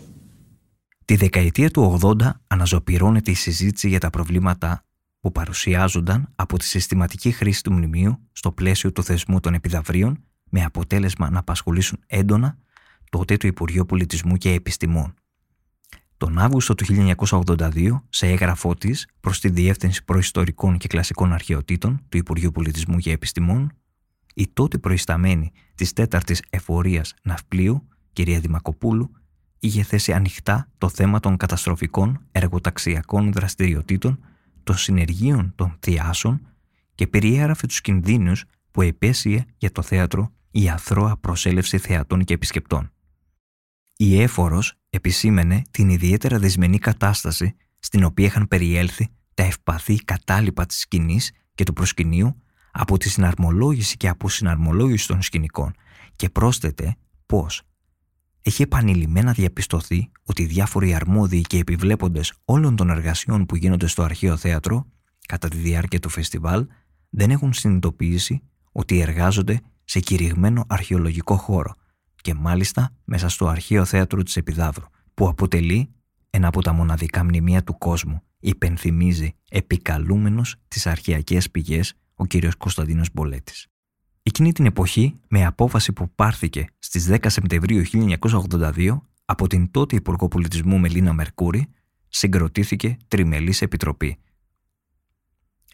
Τη 1.05 1.17
δεκαετία 1.17 1.71
του 1.71 1.99
80 2.03 2.15
αναζωπυρώνεται 2.47 3.31
η 3.31 3.35
συζήτηση 3.35 3.89
για 3.89 4.01
τα 4.01 4.11
προβλήματα 4.11 4.85
που 5.21 5.33
παρουσιάζονταν 5.33 6.33
από 6.37 6.59
τη 6.59 6.65
συστηματική 6.65 7.31
χρήση 7.31 7.63
του 7.63 7.73
μνημείου 7.73 8.19
στο 8.33 8.53
πλαίσιο 8.53 8.93
του 8.93 9.03
θεσμού 9.03 9.41
των 9.41 9.55
επιδαυρίων 9.55 10.25
με 10.51 10.65
αποτέλεσμα 10.65 11.31
να 11.31 11.39
απασχολήσουν 11.39 11.99
έντονα 12.07 12.57
τότε 13.11 13.37
το 13.37 13.47
Υπουργείο 13.47 13.85
Πολιτισμού 13.85 14.37
και 14.37 14.51
Επιστημών. 14.53 15.15
Τον 16.25 16.39
Αύγουστο 16.39 16.75
του 16.75 16.85
1982, 17.17 18.03
σε 18.09 18.27
έγγραφό 18.27 18.75
της 18.75 19.09
προς 19.21 19.41
τη 19.41 19.49
Διεύθυνση 19.49 20.05
Προϊστορικών 20.05 20.79
και 20.79 20.89
Κλασικών 20.89 21.33
Αρχαιοτήτων 21.33 22.03
του 22.09 22.17
Υπουργείου 22.17 22.51
Πολιτισμού 22.51 22.99
και 22.99 23.11
Επιστημών, 23.11 23.73
η 24.35 24.49
τότε 24.53 24.79
προϊσταμένη 24.79 25.53
της 25.75 25.93
τέταρτης 25.93 26.43
εφορίας 26.51 27.15
ναυπλίου, 27.23 27.89
κυρία 28.13 28.41
Δημακοπούλου, 28.41 29.11
είχε 29.59 29.83
θέσει 29.83 30.13
ανοιχτά 30.13 30.69
το 30.79 30.89
θέμα 30.89 31.21
των 31.21 31.37
καταστροφικών 31.37 32.21
εργοταξιακών 32.33 33.33
δραστηριοτήτων, 33.33 34.19
των 34.63 34.77
συνεργείων 34.77 35.53
των 35.55 35.77
θειάσεων 35.81 36.41
και 36.95 37.07
περιέγραφε 37.07 37.67
τους 37.67 37.81
κινδύνους 37.81 38.45
που 38.71 38.83
επέσυε 38.83 39.45
για 39.59 39.73
το 39.73 39.83
θέατρο 39.83 40.33
η 40.51 40.69
αθρώα 40.69 41.17
προσέλευση 41.17 41.79
θεατών 41.79 42.25
και 42.25 42.35
επισκεπτών. 42.35 42.94
Η 43.97 44.23
έφορος 44.23 44.75
επισήμενε 44.91 45.63
την 45.71 45.89
ιδιαίτερα 45.89 46.39
δεσμενή 46.39 46.79
κατάσταση 46.79 47.57
στην 47.79 48.05
οποία 48.05 48.27
είχαν 48.27 48.49
περιέλθει 48.49 49.09
τα 49.35 49.43
ευπαθή 49.43 49.97
κατάλοιπα 50.05 50.67
της 50.67 50.79
σκηνής 50.79 51.33
και 51.55 51.65
του 51.65 51.73
προσκυνείου 51.73 52.43
από 52.73 52.99
τη 52.99 53.09
συναρμολόγηση 53.09 53.97
και 53.97 54.09
αποσυναρμολόγηση 54.09 55.07
των 55.07 55.23
σκηνικών. 55.23 55.75
Και 56.17 56.29
πρόσθετε 56.29 56.97
πως 57.27 57.63
έχει 58.43 58.63
επανειλημμένα 58.63 59.33
διαπιστωθεί 59.33 60.11
ότι 60.25 60.43
οι 60.43 60.47
διάφοροι 60.47 60.95
αρμόδιοι 60.95 61.41
και 61.41 61.59
επιβλέποντες 61.59 62.33
όλων 62.45 62.77
των 62.77 62.91
εργασιών 62.91 63.47
που 63.47 63.57
γίνονται 63.57 63.87
στο 63.87 64.03
αρχαίο 64.03 64.37
θέατρο 64.37 64.87
κατά 65.29 65.49
τη 65.49 65.57
διάρκεια 65.57 66.01
του 66.01 66.09
φεστιβάλ 66.09 66.67
δεν 67.11 67.31
έχουν 67.31 67.53
συνειδητοποιήσει 67.53 68.43
ότι 68.73 69.01
εργάζονται 69.01 69.61
σε 69.85 70.01
κηρυγμένο 70.01 70.65
αρχαιολογικό 70.69 71.37
χώρο 71.37 71.75
και 72.25 72.35
μάλιστα 72.35 72.91
μέσα 73.05 73.29
στο 73.29 73.49
αρχαίο 73.49 73.85
θέατρο 73.85 74.23
της 74.23 74.37
Επιδαύρου 74.37 74.85
που 75.15 75.29
αποτελεί 75.29 75.89
ένα 76.31 76.47
από 76.47 76.63
τα 76.63 76.73
μοναδικά 76.73 77.25
μνημεία 77.25 77.65
του 77.65 77.79
κόσμου 77.79 78.23
υπενθυμίζει 78.41 79.35
επικαλούμενος 79.51 80.57
τις 80.69 80.87
αρχαιακές 80.87 81.51
πηγές 81.51 81.95
ο 82.15 82.27
κύριος 82.27 82.57
Κωνσταντίνος 82.57 83.09
Μπολέτης. 83.13 83.67
Εκείνη 84.23 84.53
την 84.53 84.67
εποχή, 84.67 85.21
με 85.29 85.45
απόφαση 85.45 85.93
που 85.93 86.11
πάρθηκε 86.15 86.67
στις 86.79 87.09
10 87.11 87.17
Σεπτεμβρίου 87.27 87.83
1982 87.85 89.01
από 89.25 89.47
την 89.47 89.71
τότε 89.71 89.97
Υπουργό 89.97 90.29
Πολιτισμού 90.29 90.79
Μελίνα 90.79 91.13
Μερκούρη, 91.13 91.69
συγκροτήθηκε 92.09 92.97
τριμελής 93.09 93.63
επιτροπή. 93.63 94.19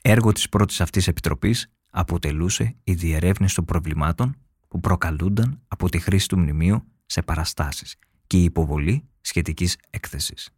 Έργο 0.02 0.32
της 0.32 0.48
πρώτης 0.48 0.80
αυτής 0.80 1.08
επιτροπής 1.08 1.72
αποτελούσε 1.90 2.76
η 2.84 2.92
διερεύνηση 2.92 3.54
των 3.54 3.64
προβλημάτων 3.64 4.36
που 4.70 4.80
προκαλούνταν 4.80 5.60
από 5.68 5.88
τη 5.88 5.98
χρήση 5.98 6.28
του 6.28 6.38
μνημείου 6.38 6.84
σε 7.06 7.22
παραστάσεις 7.22 7.96
και 8.26 8.36
η 8.36 8.44
υποβολή 8.44 9.08
σχετικής 9.20 9.76
έκθεσης. 9.90 10.50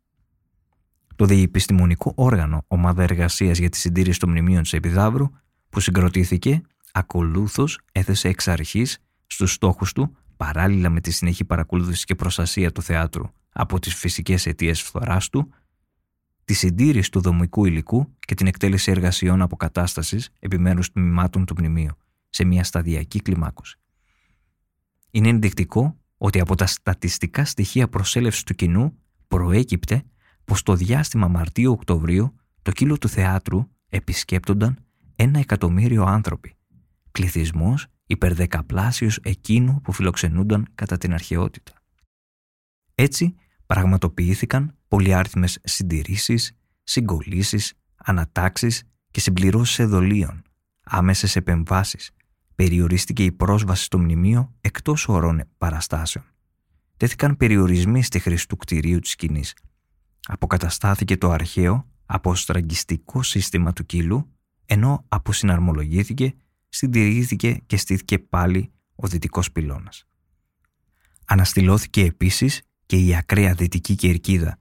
Το 1.17 1.25
διεπιστημονικό 1.25 2.13
όργανο 2.17 2.65
Ομάδα 2.67 3.03
Εργασίας 3.03 3.59
για 3.59 3.69
τη 3.69 3.77
Συντήρηση 3.77 4.19
των 4.19 4.31
Μνημείων 4.31 4.63
της 4.63 4.73
Επιδαύρου 4.73 5.31
που 5.69 5.81
συγκροτήθηκε 5.81 6.63
ακολούθως 6.93 7.81
έθεσε 7.93 8.29
εξ 8.29 8.49
αρχής 8.49 8.99
στους 9.27 9.53
στόχους 9.53 9.93
του 9.93 10.17
παράλληλα 10.37 10.91
με 10.91 11.01
τη 11.01 11.11
συνεχή 11.11 11.45
παρακολούθηση 11.45 12.05
και 12.05 12.15
προστασία 12.15 12.73
του 12.73 12.83
θεάτρου 12.83 13.25
από 13.53 13.79
τις 13.79 13.95
φυσικές 13.95 14.47
αιτίες 14.47 14.83
φθοράς 14.83 15.29
του 15.29 15.53
τη 16.45 16.55
συντήρηση 16.55 17.11
του 17.11 17.21
δομικού 17.21 17.65
υλικού 17.65 18.17
και 18.19 18.35
την 18.35 18.47
εκτέλεση 18.47 18.91
εργασιών 18.91 19.43
αποκατάστασης 19.43 20.31
επιμέρους 20.39 20.93
τμήματων 20.93 21.45
του 21.45 21.55
μνημείου 21.59 21.97
σε 22.29 22.45
μια 22.45 22.65
σταδιακή 22.65 23.21
κλιμάκωση. 23.21 23.77
Είναι 25.15 25.29
ενδεικτικό 25.29 25.97
ότι 26.17 26.41
από 26.41 26.55
τα 26.55 26.67
στατιστικά 26.67 27.45
στοιχεία 27.45 27.89
προσέλευσης 27.89 28.43
του 28.43 28.55
κοινού 28.55 28.99
προέκυπτε 29.29 30.03
πως 30.45 30.63
το 30.63 30.75
διάστημα 30.75 31.29
Μαρτίου-Οκτωβρίου 31.29 32.35
το 32.63 32.71
κύλο 32.71 32.99
του 32.99 33.09
θεάτρου 33.09 33.69
επισκέπτονταν 33.89 34.79
ένα 35.17 35.39
εκατομμύριο 35.39 36.05
άνθρωποι, 36.05 36.57
πληθυσμός 37.13 37.87
υπερδεκαπλάσιος 38.07 39.19
εκείνου 39.23 39.81
που 39.81 39.93
φιλοξενούνταν 39.93 40.69
κατά 40.75 40.99
την 40.99 41.13
αρχαιότητα. 41.13 41.73
Έτσι 42.95 43.35
πραγματοποιήθηκαν 43.67 44.77
πολυάριθμες 44.89 45.59
συντηρήσεις, 45.63 46.53
συγκολήσεις, 46.83 47.73
ανατάξεις 47.97 48.83
και 49.11 49.21
συμπληρώσεις 49.21 49.79
εδωλίων, 49.79 50.43
άμεσες 50.85 51.37
επεμβάσεις, 51.37 52.11
περιορίστηκε 52.63 53.25
η 53.25 53.33
πρόσβαση 53.33 53.85
στο 53.85 53.99
μνημείο 53.99 54.53
εκτός 54.61 55.09
ορών 55.09 55.43
παραστάσεων. 55.59 56.25
Τέθηκαν 56.97 57.37
περιορισμοί 57.37 58.03
στη 58.03 58.19
χρήση 58.19 58.49
του 58.49 58.57
κτηρίου 58.57 58.99
της 58.99 59.11
σκηνής. 59.11 59.55
Αποκαταστάθηκε 60.27 61.17
το 61.17 61.31
αρχαίο 61.31 61.87
αποστραγγιστικό 62.07 63.23
σύστημα 63.23 63.73
του 63.73 63.87
κύλου, 63.87 64.33
ενώ 64.67 65.05
αποσυναρμολογήθηκε, 65.09 66.35
συντηρήθηκε 66.69 67.61
και 67.67 67.77
στήθηκε 67.77 68.19
πάλι 68.19 68.73
ο 68.95 69.07
δυτικός 69.07 69.53
πυλώνας. 69.53 70.05
Αναστηλώθηκε 71.25 72.05
επίσης 72.05 72.63
και 72.87 72.97
η 72.97 73.15
ακραία 73.15 73.55
δυτική 73.55 73.95
κερκίδα 73.95 74.59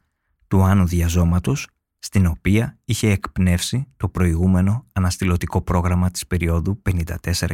του 0.47 0.63
Άνω 0.63 0.85
Διαζώματος, 0.85 1.67
στην 2.03 2.25
οποία 2.25 2.79
είχε 2.85 3.09
εκπνεύσει 3.09 3.87
το 3.97 4.09
προηγούμενο 4.09 4.85
αναστηλωτικό 4.93 5.61
πρόγραμμα 5.61 6.11
της 6.11 6.27
περίοδου 6.27 6.81
54-64. 6.89 7.45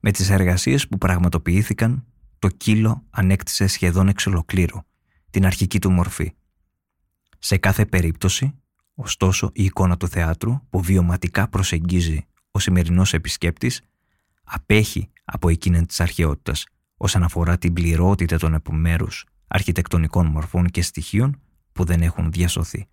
Με 0.00 0.10
τις 0.10 0.30
εργασίες 0.30 0.88
που 0.88 0.98
πραγματοποιήθηκαν, 0.98 2.04
το 2.38 2.48
κύλο 2.48 3.04
ανέκτησε 3.10 3.66
σχεδόν 3.66 4.08
εξ 4.08 4.26
ολοκλήρου 4.26 4.78
την 5.30 5.46
αρχική 5.46 5.78
του 5.78 5.90
μορφή. 5.90 6.32
Σε 7.38 7.56
κάθε 7.56 7.86
περίπτωση, 7.86 8.54
ωστόσο, 8.94 9.50
η 9.54 9.64
εικόνα 9.64 9.96
του 9.96 10.08
θεάτρου 10.08 10.68
που 10.70 10.80
βιωματικά 10.82 11.48
προσεγγίζει 11.48 12.26
ο 12.50 12.58
σημερινός 12.58 13.12
επισκέπτης 13.12 13.80
απέχει 14.44 15.10
από 15.24 15.48
εκείνη 15.48 15.86
της 15.86 16.00
αρχαιότητας 16.00 16.66
όσον 16.96 17.22
αφορά 17.22 17.58
την 17.58 17.72
πληρότητα 17.72 18.38
των 18.38 18.54
επιμέρους 18.54 19.24
αρχιτεκτονικών 19.46 20.26
μορφών 20.26 20.66
και 20.66 20.82
στοιχείων 20.82 21.40
που 21.72 21.84
δεν 21.84 22.02
έχουν 22.02 22.30
διασωθεί. 22.30 22.88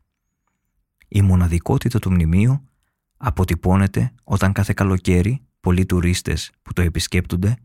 Η 1.07 1.21
μοναδικότητα 1.21 1.99
του 1.99 2.11
μνημείου 2.11 2.69
αποτυπώνεται 3.17 4.13
όταν 4.23 4.51
κάθε 4.53 4.73
καλοκαίρι 4.73 5.41
πολλοί 5.59 5.85
τουρίστες 5.85 6.51
που 6.61 6.73
το 6.73 6.81
επισκέπτονται 6.81 7.55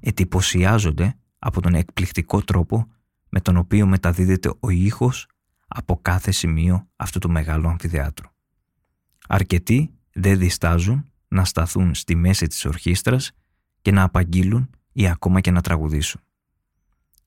εντυπωσιάζονται 0.00 1.16
από 1.38 1.60
τον 1.60 1.74
εκπληκτικό 1.74 2.42
τρόπο 2.42 2.88
με 3.28 3.40
τον 3.40 3.56
οποίο 3.56 3.86
μεταδίδεται 3.86 4.52
ο 4.60 4.70
ήχος 4.70 5.26
από 5.68 5.98
κάθε 6.02 6.30
σημείο 6.30 6.88
αυτού 6.96 7.18
του 7.18 7.30
μεγάλου 7.30 7.68
αμφιθεάτρου. 7.68 8.28
Αρκετοί 9.28 9.94
δεν 10.12 10.38
διστάζουν 10.38 11.10
να 11.28 11.44
σταθούν 11.44 11.94
στη 11.94 12.14
μέση 12.14 12.46
της 12.46 12.64
ορχήστρας 12.64 13.32
και 13.82 13.90
να 13.90 14.02
απαγγείλουν 14.02 14.70
ή 14.92 15.08
ακόμα 15.08 15.40
και 15.40 15.50
να 15.50 15.60
τραγουδήσουν. 15.60 16.20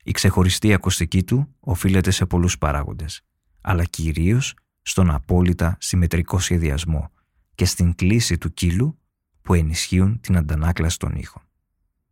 Η 0.03 0.12
ξεχωριστή 0.12 0.74
ακουστική 0.74 1.24
του 1.24 1.55
οφείλεται 1.59 2.12
σε 2.12 2.25
πολλούς 2.25 2.57
παράγοντες, 2.57 3.21
αλλά 3.62 3.83
κυρίως 3.83 4.53
στον 4.88 5.10
απόλυτα 5.12 5.77
συμμετρικό 5.79 6.39
σχεδιασμό 6.39 7.12
και 7.56 7.65
στην 7.65 7.96
κλίση 7.96 8.38
του 8.38 8.53
κύλου 8.53 9.00
που 9.41 9.53
ενισχύουν 9.53 10.20
την 10.20 10.38
αντανάκλαση 10.38 11.00
των 11.00 11.15
ήχων. 11.15 11.41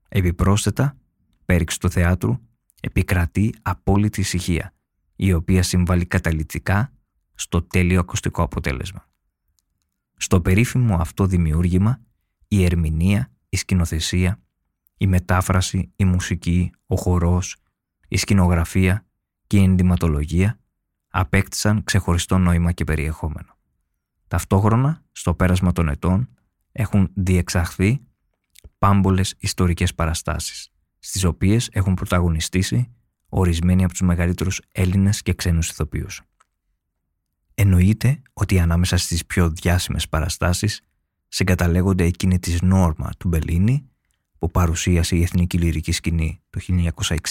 Επιπρόσθετα, 0.09 0.97
πέριξ 1.45 1.77
του 1.77 1.89
θεάτρου 1.89 2.39
επικρατεί 2.81 3.55
απόλυτη 3.61 4.19
ησυχία, 4.19 4.73
η 5.15 5.33
οποία 5.33 5.63
συμβάλλει 5.63 6.05
καταλητικά 6.05 6.93
στο 7.33 7.61
τέλειο 7.61 7.99
ακουστικό 7.99 8.43
αποτέλεσμα. 8.43 9.09
Στο 10.17 10.41
περίφημο 10.41 10.95
αυτό 10.95 11.25
δημιούργημα, 11.25 12.01
η 12.47 12.63
ερμηνεία, 12.63 13.31
η 13.49 13.57
σκηνοθεσία, 13.57 14.41
η 14.97 15.07
μετάφραση, 15.07 15.91
η 15.95 16.05
μουσική, 16.05 16.71
ο 16.85 16.95
χορός, 16.95 17.55
η 18.07 18.17
σκηνογραφία 18.17 19.05
και 19.47 19.57
η 19.57 19.63
ενδυματολογία 19.63 20.59
απέκτησαν 21.17 21.83
ξεχωριστό 21.83 22.37
νόημα 22.37 22.71
και 22.71 22.83
περιεχόμενο. 22.83 23.57
Ταυτόχρονα, 24.27 25.03
στο 25.11 25.33
πέρασμα 25.33 25.71
των 25.71 25.89
ετών, 25.89 26.29
έχουν 26.71 27.11
διεξαχθεί 27.13 28.01
πάμπολες 28.77 29.35
ιστορικές 29.39 29.95
παραστάσεις, 29.95 30.71
στις 30.99 31.23
οποίες 31.23 31.69
έχουν 31.71 31.93
πρωταγωνιστήσει 31.93 32.91
ορισμένοι 33.29 33.83
από 33.83 33.91
τους 33.91 34.01
μεγαλύτερους 34.01 34.61
Έλληνες 34.71 35.21
και 35.21 35.33
ξένους 35.33 35.69
ηθοποιούς. 35.69 36.21
Εννοείται 37.53 38.21
ότι 38.33 38.59
ανάμεσα 38.59 38.97
στις 38.97 39.25
πιο 39.25 39.49
διάσημες 39.49 40.09
παραστάσεις 40.09 40.81
συγκαταλέγονται 41.27 42.03
εκείνη 42.03 42.39
της 42.39 42.61
Νόρμα 42.61 43.09
του 43.17 43.27
Μπελίνη 43.27 43.89
που 44.37 44.51
παρουσίασε 44.51 45.15
η 45.15 45.21
Εθνική 45.21 45.57
Λυρική 45.57 45.91
Σκηνή 45.91 46.41
το 46.49 46.59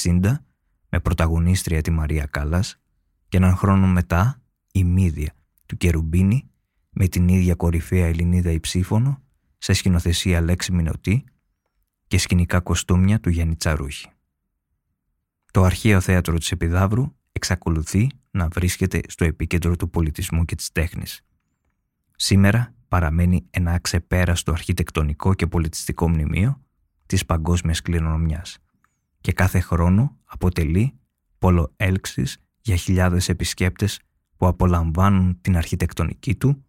1960 0.02 0.20
με 0.88 1.00
πρωταγωνίστρια 1.00 1.80
τη 1.80 1.90
Μαρία 1.90 2.26
Κάλλας 2.26 2.78
και 3.34 3.40
έναν 3.40 3.56
χρόνο 3.56 3.86
μετά 3.86 4.42
η 4.72 4.84
Μύδια 4.84 5.32
του 5.66 5.76
Κερουμπίνη 5.76 6.50
με 6.90 7.08
την 7.08 7.28
ίδια 7.28 7.54
κορυφαία 7.54 8.06
Ελληνίδα 8.06 8.50
υψήφωνο 8.50 9.22
σε 9.58 9.72
σκηνοθεσία 9.72 10.40
Λέξη 10.40 10.72
Μινωτή 10.72 11.24
και 12.06 12.18
σκηνικά 12.18 12.60
κοστούμια 12.60 13.20
του 13.20 13.30
Γιάννη 13.30 13.56
Τσαρούχη. 13.56 14.08
Το 15.50 15.62
αρχαίο 15.62 16.00
θέατρο 16.00 16.38
της 16.38 16.52
Επιδαύρου 16.52 17.14
εξακολουθεί 17.32 18.10
να 18.30 18.48
βρίσκεται 18.48 19.00
στο 19.08 19.24
επίκεντρο 19.24 19.76
του 19.76 19.90
πολιτισμού 19.90 20.44
και 20.44 20.54
της 20.54 20.72
τέχνης. 20.72 21.20
Σήμερα 22.16 22.74
παραμένει 22.88 23.46
ένα 23.50 23.72
αξεπέραστο 23.72 24.52
αρχιτεκτονικό 24.52 25.34
και 25.34 25.46
πολιτιστικό 25.46 26.08
μνημείο 26.08 26.60
της 27.06 27.26
παγκόσμιας 27.26 27.80
κληρονομιάς 27.80 28.58
και 29.20 29.32
κάθε 29.32 29.60
χρόνο 29.60 30.16
αποτελεί 30.24 30.98
πόλο 31.38 31.72
έλξης 31.76 32.43
για 32.64 32.76
χιλιάδες 32.76 33.28
επισκέπτες 33.28 34.00
που 34.36 34.46
απολαμβάνουν 34.46 35.38
την 35.40 35.56
αρχιτεκτονική 35.56 36.34
του, 36.34 36.64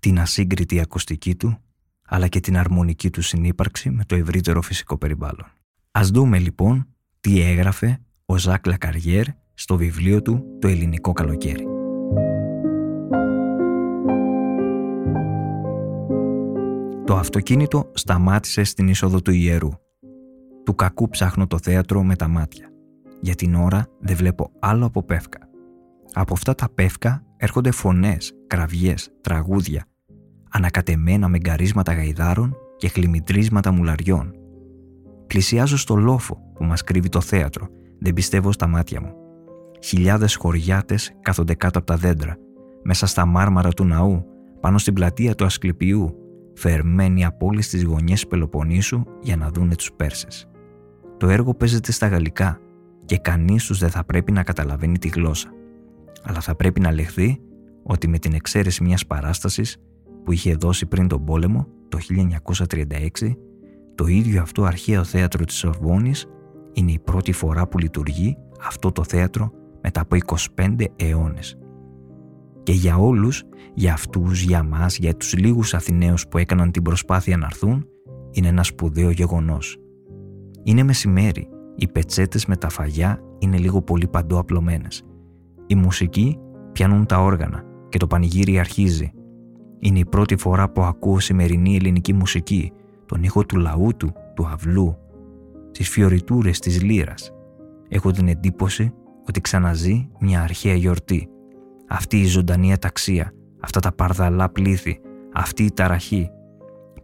την 0.00 0.20
ασύγκριτη 0.20 0.80
ακουστική 0.80 1.34
του, 1.34 1.58
αλλά 2.06 2.28
και 2.28 2.40
την 2.40 2.56
αρμονική 2.56 3.10
του 3.10 3.22
συνύπαρξη 3.22 3.90
με 3.90 4.04
το 4.04 4.14
ευρύτερο 4.14 4.62
φυσικό 4.62 4.98
περιβάλλον. 4.98 5.46
Ας 5.90 6.08
δούμε 6.10 6.38
λοιπόν 6.38 6.86
τι 7.20 7.40
έγραφε 7.40 8.00
ο 8.26 8.38
Ζακ 8.38 8.66
Λακαριέρ 8.66 9.26
στο 9.54 9.76
βιβλίο 9.76 10.22
του 10.22 10.44
«Το 10.60 10.68
ελληνικό 10.68 11.12
καλοκαίρι». 11.12 11.66
Το 17.06 17.16
αυτοκίνητο 17.16 17.90
σταμάτησε 17.94 18.64
στην 18.64 18.88
είσοδο 18.88 19.22
του 19.22 19.30
ιερού. 19.30 19.70
Του 20.64 20.74
κακού 20.74 21.08
ψάχνω 21.08 21.46
το 21.46 21.58
θέατρο 21.58 22.02
με 22.02 22.16
τα 22.16 22.28
μάτια. 22.28 22.73
Για 23.20 23.34
την 23.34 23.54
ώρα 23.54 23.86
δεν 24.00 24.16
βλέπω 24.16 24.50
άλλο 24.58 24.86
από 24.86 25.02
πεύκα. 25.02 25.38
Από 26.12 26.32
αυτά 26.32 26.54
τα 26.54 26.68
πεύκα 26.74 27.24
έρχονται 27.36 27.70
φωνές, 27.70 28.32
κραυγές, 28.46 29.10
τραγούδια, 29.20 29.84
ανακατεμένα 30.50 31.28
με 31.28 31.38
γκαρίσματα 31.38 31.92
γαϊδάρων 31.92 32.56
και 32.76 32.88
χλιμητρίσματα 32.88 33.72
μουλαριών. 33.72 34.34
Πλησιάζω 35.26 35.76
στο 35.76 35.96
λόφο 35.96 36.38
που 36.54 36.64
μας 36.64 36.82
κρύβει 36.82 37.08
το 37.08 37.20
θέατρο, 37.20 37.68
δεν 37.98 38.12
πιστεύω 38.12 38.52
στα 38.52 38.66
μάτια 38.66 39.00
μου. 39.00 39.12
Χιλιάδες 39.84 40.34
χωριάτες 40.34 41.12
κάθονται 41.20 41.54
κάτω 41.54 41.78
από 41.78 41.86
τα 41.86 41.96
δέντρα, 41.96 42.36
μέσα 42.82 43.06
στα 43.06 43.26
μάρμαρα 43.26 43.70
του 43.70 43.84
ναού, 43.84 44.24
πάνω 44.60 44.78
στην 44.78 44.94
πλατεία 44.94 45.34
του 45.34 45.44
Ασκληπιού, 45.44 46.14
φερμένοι 46.54 47.24
από 47.24 47.46
όλες 47.46 47.68
τις 47.68 47.84
γωνιές 47.84 48.26
Πελοποννήσου 48.26 49.02
για 49.20 49.36
να 49.36 49.48
δούνε 49.48 49.74
τους 49.74 49.92
Πέρσες. 49.96 50.48
Το 51.16 51.28
έργο 51.28 51.54
παίζεται 51.54 51.92
στα 51.92 52.06
γαλλικά 52.06 52.58
και 53.04 53.18
κανείς 53.18 53.66
τους 53.66 53.78
δεν 53.78 53.90
θα 53.90 54.04
πρέπει 54.04 54.32
να 54.32 54.42
καταλαβαίνει 54.42 54.98
τη 54.98 55.08
γλώσσα. 55.08 55.48
Αλλά 56.22 56.40
θα 56.40 56.54
πρέπει 56.54 56.80
να 56.80 56.92
λεχθεί 56.92 57.40
ότι 57.82 58.08
με 58.08 58.18
την 58.18 58.32
εξαίρεση 58.34 58.84
μιας 58.84 59.06
παράστασης 59.06 59.76
που 60.24 60.32
είχε 60.32 60.54
δώσει 60.54 60.86
πριν 60.86 61.08
τον 61.08 61.24
πόλεμο 61.24 61.66
το 61.88 61.98
1936, 61.98 63.36
το 63.94 64.06
ίδιο 64.06 64.42
αυτό 64.42 64.64
αρχαίο 64.64 65.04
θέατρο 65.04 65.44
της 65.44 65.56
Σορβόνης 65.56 66.26
είναι 66.72 66.92
η 66.92 66.98
πρώτη 66.98 67.32
φορά 67.32 67.68
που 67.68 67.78
λειτουργεί 67.78 68.36
αυτό 68.66 68.92
το 68.92 69.04
θέατρο 69.04 69.52
μετά 69.82 70.00
από 70.00 70.16
25 70.56 70.84
αιώνες. 70.96 71.58
Και 72.62 72.72
για 72.72 72.96
όλους, 72.96 73.42
για 73.74 73.92
αυτούς, 73.92 74.42
για 74.42 74.62
μας, 74.62 74.96
για 74.96 75.16
τους 75.16 75.34
λίγους 75.36 75.74
Αθηναίους 75.74 76.28
που 76.28 76.38
έκαναν 76.38 76.70
την 76.70 76.82
προσπάθεια 76.82 77.36
να 77.36 77.46
έρθουν, 77.46 77.86
είναι 78.30 78.48
ένα 78.48 78.62
σπουδαίο 78.62 79.10
γεγονός. 79.10 79.78
Είναι 80.62 80.82
μεσημέρι, 80.82 81.48
οι 81.74 81.88
πετσέτες 81.88 82.46
με 82.46 82.56
τα 82.56 82.68
φαγιά 82.68 83.20
είναι 83.38 83.56
λίγο 83.56 83.82
πολύ 83.82 84.06
παντού 84.06 84.38
απλωμένες. 84.38 85.02
Οι 85.66 85.74
μουσικοί 85.74 86.38
πιάνουν 86.72 87.06
τα 87.06 87.22
όργανα 87.22 87.64
και 87.88 87.98
το 87.98 88.06
πανηγύρι 88.06 88.58
αρχίζει. 88.58 89.12
Είναι 89.78 89.98
η 89.98 90.04
πρώτη 90.04 90.36
φορά 90.36 90.70
που 90.70 90.82
ακούω 90.82 91.20
σημερινή 91.20 91.76
ελληνική 91.76 92.12
μουσική, 92.12 92.72
τον 93.06 93.22
ήχο 93.22 93.44
του 93.44 93.56
λαούτου, 93.56 94.12
του 94.34 94.46
αυλού, 94.46 94.96
τις 95.70 95.88
φιωριτούρες 95.88 96.58
της 96.58 96.82
λύρας. 96.82 97.32
Έχω 97.88 98.10
την 98.10 98.28
εντύπωση 98.28 98.92
ότι 99.28 99.40
ξαναζεί 99.40 100.08
μια 100.18 100.42
αρχαία 100.42 100.74
γιορτή 100.74 101.28
αυτή 101.88 102.20
η 102.20 102.24
ζωντανή 102.24 102.72
αταξία, 102.72 103.32
αυτά 103.60 103.80
τα 103.80 103.92
παρδαλά 103.92 104.48
πλήθη, 104.48 105.00
αυτή 105.34 105.62
η 105.62 105.72
ταραχή 105.72 106.30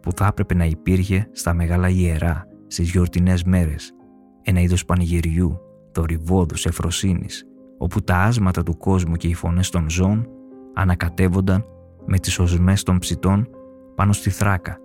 που 0.01 0.11
θα 0.15 0.25
έπρεπε 0.25 0.53
να 0.53 0.65
υπήρχε 0.65 1.27
στα 1.31 1.53
μεγάλα 1.53 1.89
ιερά 1.89 2.45
στις 2.67 2.91
γιορτινές 2.91 3.43
μέρες, 3.43 3.93
ένα 4.41 4.61
είδος 4.61 4.85
πανηγυριού, 4.85 5.59
θορυβόδους, 5.91 6.65
εφροσύνης, 6.65 7.45
όπου 7.77 8.01
τα 8.01 8.15
άσματα 8.15 8.63
του 8.63 8.77
κόσμου 8.77 9.15
και 9.15 9.27
οι 9.27 9.33
φωνές 9.33 9.69
των 9.69 9.89
ζώων 9.89 10.27
ανακατεύονταν 10.73 11.65
με 12.05 12.19
τις 12.19 12.39
οσμές 12.39 12.83
των 12.83 12.97
ψητών 12.97 13.49
πάνω 13.95 14.13
στη 14.13 14.29
θράκα, 14.29 14.77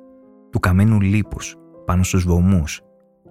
του 0.50 0.58
καμένου 0.60 1.00
λίπους 1.00 1.56
πάνω 1.84 2.02
στους 2.02 2.24
βωμούς, 2.24 2.80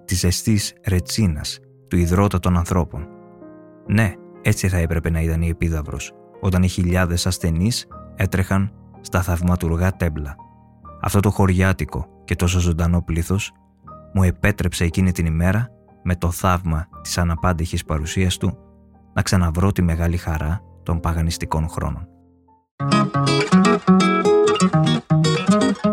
της 0.04 0.18
ζεστής 0.18 0.74
ρετσίνας, 0.88 1.58
του 1.88 1.96
υδρότα 1.96 2.38
των 2.38 2.56
ανθρώπων. 2.56 3.08
Ναι, 3.86 4.12
έτσι 4.42 4.68
θα 4.68 4.76
έπρεπε 4.76 5.10
να 5.10 5.20
ήταν 5.20 5.42
η 5.42 5.48
επίδαυρος, 5.48 6.12
όταν 6.40 6.62
οι 6.62 6.68
χιλιάδες 6.68 7.26
ασθενείς 7.26 7.86
έτρεχαν 8.16 8.72
στα 9.00 9.22
θαυματουργά 9.22 9.92
τέμπλα. 9.92 10.36
Αυτό 11.00 11.20
το 11.20 11.30
χωριάτικο 11.30 12.06
και 12.24 12.36
τόσο 12.36 12.58
ζωντανό 12.58 13.02
πλήθος 13.02 13.52
μου 14.14 14.22
επέτρεψε 14.22 14.84
εκείνη 14.84 15.12
την 15.12 15.26
ημέρα 15.26 15.70
με 16.06 16.16
το 16.16 16.30
θαύμα 16.30 16.88
της 17.02 17.18
αναπάντηχης 17.18 17.84
παρουσίας 17.84 18.36
του 18.36 18.58
να 19.14 19.22
ξαναβρω 19.22 19.72
τη 19.72 19.82
μεγάλη 19.82 20.16
χαρά 20.16 20.60
των 20.82 21.00
παγανιστικών 21.00 21.68
χρόνων. 21.68 22.08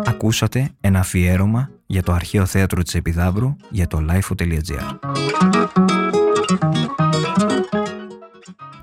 Ακούσατε 0.06 0.70
ένα 0.80 0.98
αφιέρωμα 0.98 1.70
για 1.86 2.02
το 2.02 2.12
αρχαίο 2.12 2.46
θέατρο 2.46 2.82
της 2.82 2.94
Επιδαύρου 2.94 3.56
για 3.70 3.86
το 3.86 4.06
lifeo.gr. 4.10 4.98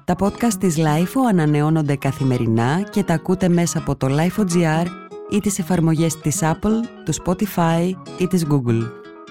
Τα 0.06 0.16
podcast 0.20 0.54
της 0.60 0.78
LIFO 0.78 1.20
ανανεώνονται 1.30 1.96
καθημερινά 1.96 2.82
και 2.82 3.04
τα 3.04 3.14
ακούτε 3.14 3.50
μέσα 3.50 3.80
από 3.80 3.96
το 3.96 4.08
LIFO.gr 4.10 4.86
ή 5.30 5.40
τις 5.40 5.60
εφαρμογές 5.60 6.20
της 6.20 6.40
Apple, 6.42 6.80
του 7.06 7.14
Spotify 7.24 7.92
ή 8.18 8.28
της 8.28 8.46
Google. 8.50 9.01